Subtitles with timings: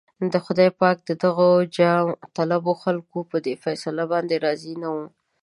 [0.45, 4.97] خدای پاک د دغو جاهطلبو خلکو په دې فيصله باندې راضي نه و.